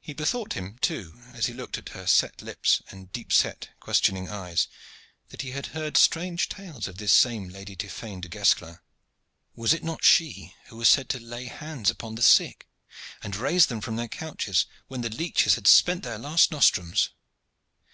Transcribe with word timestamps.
He 0.00 0.14
bethought 0.14 0.54
him, 0.54 0.78
too, 0.80 1.20
as 1.34 1.44
he 1.44 1.52
looked 1.52 1.76
at 1.76 1.90
her 1.90 2.06
set 2.06 2.40
lips 2.40 2.80
and 2.88 3.12
deep 3.12 3.30
set 3.30 3.68
questioning 3.80 4.30
eyes, 4.30 4.66
that 5.28 5.42
he 5.42 5.50
had 5.50 5.66
heard 5.76 5.98
strange 5.98 6.48
tales 6.48 6.88
of 6.88 6.96
this 6.96 7.12
same 7.12 7.50
Lady 7.50 7.76
Tiphaine 7.76 8.22
du 8.22 8.30
Guesclin. 8.30 8.78
Was 9.54 9.74
it 9.74 9.84
not 9.84 10.02
she 10.02 10.54
who 10.68 10.78
was 10.78 10.88
said 10.88 11.10
to 11.10 11.20
lay 11.20 11.44
hands 11.48 11.90
upon 11.90 12.14
the 12.14 12.22
sick 12.22 12.66
and 13.22 13.36
raise 13.36 13.66
them 13.66 13.82
from 13.82 13.96
their 13.96 14.08
couches 14.08 14.64
when 14.88 15.02
the 15.02 15.10
leeches 15.10 15.56
had 15.56 15.66
spent 15.66 16.02
their 16.02 16.16
last 16.18 16.50
nostrums? 16.50 17.10